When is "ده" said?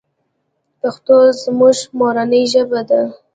2.89-3.01